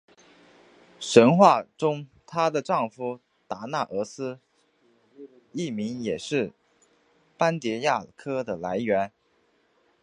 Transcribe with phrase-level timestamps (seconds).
[0.99, 4.39] 神话中她的丈夫达那俄斯
[5.51, 6.53] 一名也是
[7.37, 9.11] 斑蝶亚科的来源。